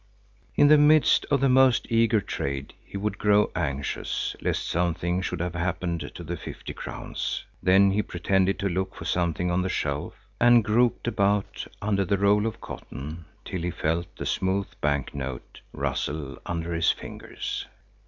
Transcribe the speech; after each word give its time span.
In 0.55 0.67
the 0.67 0.79
midst 0.79 1.27
of 1.29 1.41
the 1.41 1.47
most 1.47 1.85
eager 1.91 2.21
trade 2.21 2.73
he 2.83 2.97
would 2.97 3.19
grow 3.19 3.51
anxious 3.55 4.35
lest 4.41 4.67
something 4.67 5.21
should 5.21 5.39
have 5.39 5.53
happened 5.53 6.09
to 6.15 6.23
the 6.23 6.35
fifty 6.37 6.73
crowns. 6.73 7.43
Then 7.61 7.91
he 7.91 8.01
pretended 8.01 8.57
to 8.57 8.67
look 8.67 8.95
for 8.95 9.05
something 9.05 9.51
on 9.51 9.61
the 9.61 9.69
shelf, 9.69 10.15
and 10.39 10.63
groped 10.63 11.07
about 11.07 11.67
under 11.83 12.03
the 12.03 12.17
roll 12.17 12.47
of 12.47 12.59
cotton 12.59 13.25
till 13.45 13.61
he 13.61 13.69
felt 13.69 14.07
the 14.15 14.25
smooth 14.25 14.69
bank 14.81 15.13
note 15.13 15.59
rustle 15.71 16.39
under 16.47 16.73
his 16.73 16.91
fingers. 16.91 17.67